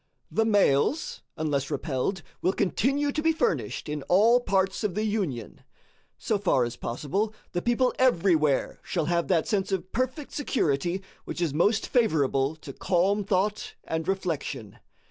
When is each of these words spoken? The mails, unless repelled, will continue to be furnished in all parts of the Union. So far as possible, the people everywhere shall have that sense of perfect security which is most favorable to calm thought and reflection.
The 0.31 0.45
mails, 0.45 1.21
unless 1.37 1.69
repelled, 1.69 2.23
will 2.41 2.53
continue 2.53 3.11
to 3.11 3.21
be 3.21 3.31
furnished 3.31 3.87
in 3.87 4.01
all 4.09 4.39
parts 4.39 4.83
of 4.83 4.95
the 4.95 5.03
Union. 5.03 5.61
So 6.17 6.39
far 6.39 6.63
as 6.63 6.75
possible, 6.75 7.35
the 7.51 7.61
people 7.61 7.93
everywhere 7.99 8.79
shall 8.81 9.05
have 9.05 9.27
that 9.27 9.47
sense 9.47 9.71
of 9.71 9.91
perfect 9.91 10.31
security 10.31 11.03
which 11.25 11.39
is 11.39 11.53
most 11.53 11.85
favorable 11.85 12.55
to 12.55 12.73
calm 12.73 13.23
thought 13.23 13.75
and 13.83 14.07
reflection. 14.07 14.79